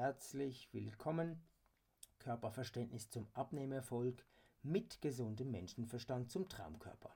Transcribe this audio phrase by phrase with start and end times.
[0.00, 1.42] herzlich willkommen.
[2.20, 4.24] Körperverständnis zum Abnehmerfolg
[4.62, 7.14] mit gesundem Menschenverstand zum Traumkörper.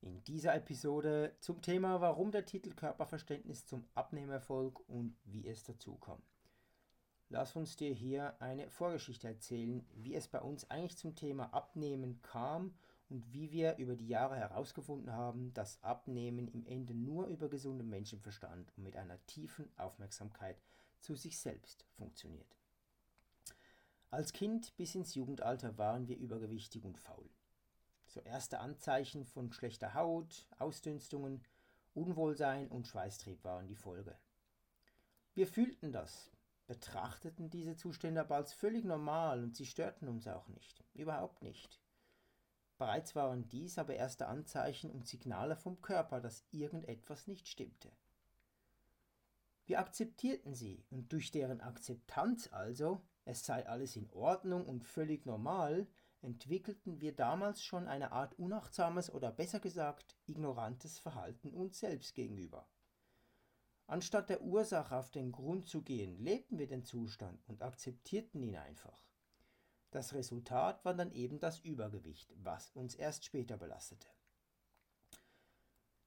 [0.00, 5.96] In dieser Episode zum Thema, warum der Titel Körperverständnis zum Abnehmerfolg und wie es dazu
[5.96, 6.22] kam.
[7.28, 12.22] Lass uns dir hier eine Vorgeschichte erzählen, wie es bei uns eigentlich zum Thema Abnehmen
[12.22, 12.78] kam
[13.10, 17.90] und wie wir über die Jahre herausgefunden haben, dass Abnehmen im Ende nur über gesunden
[17.90, 20.62] Menschenverstand und mit einer tiefen Aufmerksamkeit
[21.00, 22.56] zu sich selbst funktioniert.
[24.10, 27.28] Als Kind bis ins Jugendalter waren wir übergewichtig und faul.
[28.06, 31.44] So erste Anzeichen von schlechter Haut, Ausdünstungen,
[31.92, 34.16] Unwohlsein und Schweißtrieb waren die Folge.
[35.34, 36.30] Wir fühlten das,
[36.66, 41.80] betrachteten diese Zustände aber als völlig normal und sie störten uns auch nicht, überhaupt nicht.
[42.78, 47.90] Bereits waren dies aber erste Anzeichen und Signale vom Körper, dass irgendetwas nicht stimmte.
[49.68, 55.26] Wir akzeptierten sie, und durch deren Akzeptanz also, es sei alles in Ordnung und völlig
[55.26, 55.86] normal,
[56.22, 62.66] entwickelten wir damals schon eine Art unachtsames oder besser gesagt ignorantes Verhalten uns selbst gegenüber.
[63.86, 68.56] Anstatt der Ursache auf den Grund zu gehen, lebten wir den Zustand und akzeptierten ihn
[68.56, 69.04] einfach.
[69.90, 74.08] Das Resultat war dann eben das Übergewicht, was uns erst später belastete.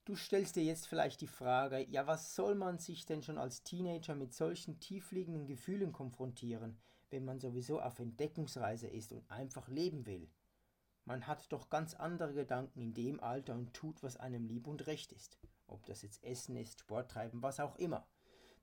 [0.03, 3.61] Du stellst dir jetzt vielleicht die Frage, ja, was soll man sich denn schon als
[3.61, 10.07] Teenager mit solchen tiefliegenden Gefühlen konfrontieren, wenn man sowieso auf Entdeckungsreise ist und einfach leben
[10.07, 10.27] will?
[11.05, 14.87] Man hat doch ganz andere Gedanken in dem Alter und tut, was einem lieb und
[14.87, 15.37] recht ist.
[15.67, 18.07] Ob das jetzt Essen ist, Sport treiben, was auch immer.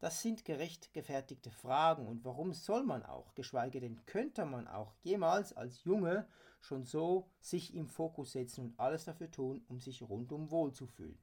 [0.01, 4.93] Das sind gerecht gefertigte Fragen und warum soll man auch, geschweige denn könnte man auch
[5.03, 6.27] jemals als Junge
[6.61, 11.19] schon so sich im Fokus setzen und alles dafür tun, um sich rundum wohlzufühlen.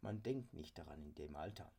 [0.00, 1.70] Man denkt nicht daran in dem Alter.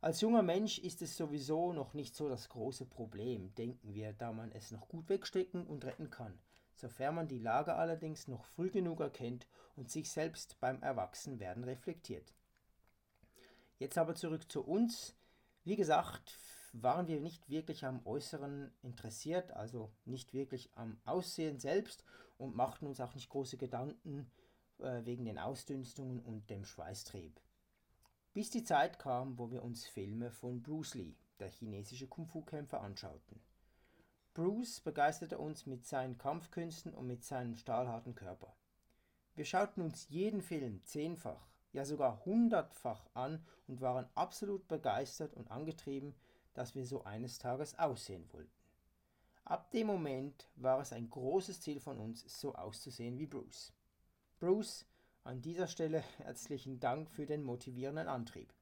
[0.00, 4.32] Als junger Mensch ist es sowieso noch nicht so das große Problem, denken wir, da
[4.32, 6.38] man es noch gut wegstecken und retten kann,
[6.74, 9.46] sofern man die Lage allerdings noch früh genug erkennt
[9.76, 12.34] und sich selbst beim Erwachsenwerden reflektiert.
[13.78, 15.16] Jetzt aber zurück zu uns.
[15.64, 16.38] Wie gesagt,
[16.74, 22.04] waren wir nicht wirklich am Äußeren interessiert, also nicht wirklich am Aussehen selbst
[22.36, 24.30] und machten uns auch nicht große Gedanken
[24.84, 27.40] äh, wegen den Ausdünstungen und dem Schweißtrieb.
[28.32, 33.40] Bis die Zeit kam, wo wir uns Filme von Bruce Lee, der chinesische Kung-Fu-Kämpfer, anschauten.
[34.34, 38.56] Bruce begeisterte uns mit seinen Kampfkünsten und mit seinem stahlharten Körper.
[39.36, 45.50] Wir schauten uns jeden Film zehnfach, ja sogar hundertfach an und waren absolut begeistert und
[45.50, 46.14] angetrieben,
[46.54, 48.50] dass wir so eines Tages aussehen wollten.
[49.44, 53.72] Ab dem Moment war es ein großes Ziel von uns, so auszusehen wie Bruce.
[54.44, 54.84] Bruce,
[55.22, 58.52] an dieser Stelle herzlichen Dank für den motivierenden Antrieb.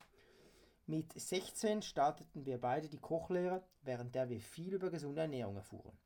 [0.86, 5.98] Mit 16 starteten wir beide die Kochlehre, während der wir viel über gesunde Ernährung erfuhren.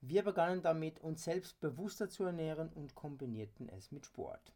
[0.00, 4.54] Wir begannen damit, uns selbst bewusster zu ernähren und kombinierten es mit Sport.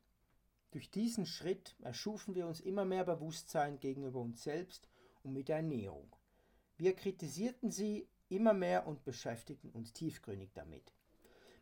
[0.71, 4.88] Durch diesen Schritt erschufen wir uns immer mehr Bewusstsein gegenüber uns selbst
[5.22, 6.17] und mit der Ernährung.
[6.78, 10.94] Wir kritisierten sie immer mehr und beschäftigten uns tiefgründig damit.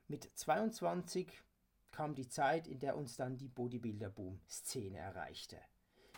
[0.06, 1.42] Mit 22
[1.90, 5.58] kam die Zeit, in der uns dann die Bodybuilder-Boom-Szene erreichte.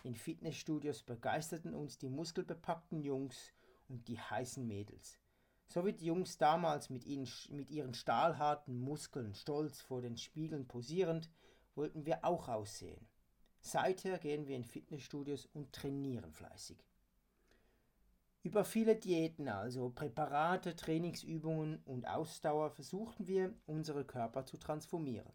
[0.03, 3.53] In Fitnessstudios begeisterten uns die muskelbepackten Jungs
[3.89, 5.19] und die heißen Mädels.
[5.67, 10.67] So wie die Jungs damals mit, ihnen, mit ihren stahlharten Muskeln stolz vor den Spiegeln
[10.67, 11.31] posierend,
[11.75, 13.07] wollten wir auch aussehen.
[13.61, 16.83] Seither gehen wir in Fitnessstudios und trainieren fleißig.
[18.43, 25.31] Über viele Diäten, also Präparate, Trainingsübungen und Ausdauer, versuchten wir, unsere Körper zu transformieren.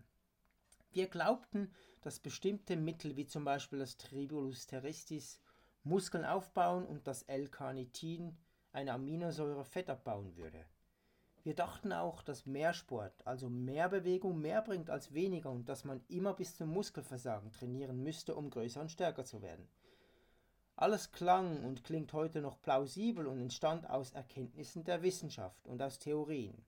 [0.96, 1.74] Wir glaubten,
[2.04, 5.42] dass bestimmte Mittel wie zum Beispiel das Tribulus terrestis
[5.84, 8.38] Muskeln aufbauen und das L-Carnitin,
[8.72, 10.66] eine Aminosäure, Fett abbauen würde.
[11.44, 15.84] Wir dachten auch, dass mehr Sport, also mehr Bewegung, mehr bringt als weniger und dass
[15.84, 19.68] man immer bis zum Muskelversagen trainieren müsste, um größer und stärker zu werden.
[20.78, 26.00] Alles klang und klingt heute noch plausibel und entstand aus Erkenntnissen der Wissenschaft und aus
[26.00, 26.66] Theorien.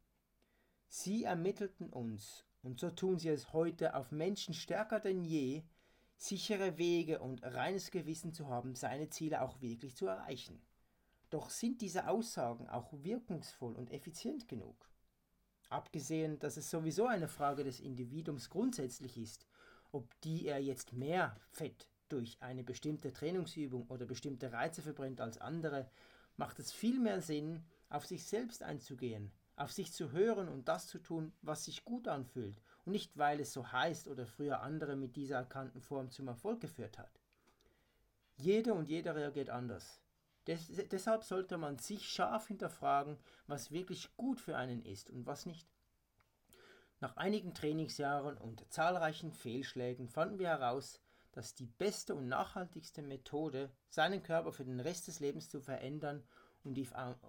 [0.90, 5.63] Sie ermittelten uns, und so tun sie es heute auf Menschen stärker denn je,
[6.18, 10.62] sichere Wege und reines Gewissen zu haben, seine Ziele auch wirklich zu erreichen.
[11.30, 14.89] Doch sind diese Aussagen auch wirkungsvoll und effizient genug?
[15.69, 19.45] Abgesehen, dass es sowieso eine Frage des Individuums grundsätzlich ist,
[19.92, 25.38] ob die er jetzt mehr Fett durch eine bestimmte Trainingsübung oder bestimmte Reize verbrennt als
[25.38, 25.89] andere,
[26.38, 30.88] macht es viel mehr Sinn, auf sich selbst einzugehen, auf sich zu hören und das
[30.88, 34.95] zu tun, was sich gut anfühlt und nicht weil es so heißt oder früher andere
[34.95, 37.19] mit dieser erkannten Form zum Erfolg geführt hat.
[38.38, 40.00] Jede und jeder reagiert anders.
[40.45, 43.18] Des, deshalb sollte man sich scharf hinterfragen,
[43.48, 45.68] was wirklich gut für einen ist und was nicht.
[47.00, 51.01] Nach einigen Trainingsjahren und zahlreichen Fehlschlägen fanden wir heraus,
[51.31, 56.24] dass die beste und nachhaltigste Methode, seinen Körper für den Rest des Lebens zu verändern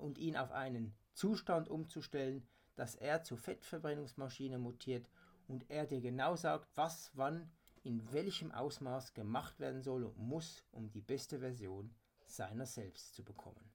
[0.00, 2.46] und ihn auf einen Zustand umzustellen,
[2.76, 5.08] dass er zur Fettverbrennungsmaschine mutiert
[5.48, 7.50] und er dir genau sagt, was wann
[7.82, 11.94] in welchem Ausmaß gemacht werden soll und muss, um die beste Version
[12.26, 13.72] seiner selbst zu bekommen.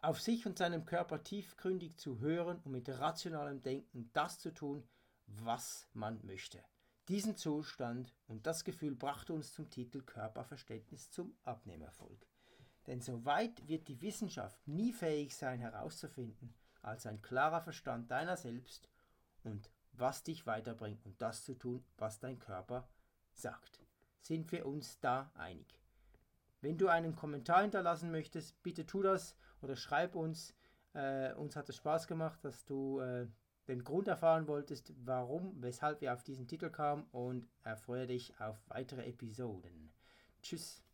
[0.00, 4.86] Auf sich und seinem Körper tiefgründig zu hören und mit rationalem Denken das zu tun,
[5.26, 6.62] was man möchte.
[7.08, 12.26] Diesen Zustand und das Gefühl brachte uns zum Titel Körperverständnis zum Abnehmerfolg.
[12.86, 18.36] Denn so weit wird die Wissenschaft nie fähig sein herauszufinden, als ein klarer Verstand deiner
[18.36, 18.88] selbst
[19.42, 22.88] und was dich weiterbringt und das zu tun, was dein Körper
[23.32, 23.80] sagt.
[24.20, 25.80] Sind wir uns da einig?
[26.60, 30.54] Wenn du einen Kommentar hinterlassen möchtest, bitte tu das oder schreib uns.
[30.94, 33.26] Äh, uns hat es Spaß gemacht, dass du äh,
[33.68, 38.56] den Grund erfahren wolltest, warum, weshalb wir auf diesen Titel kamen und erfreue dich auf
[38.68, 39.92] weitere Episoden.
[40.42, 40.85] Tschüss.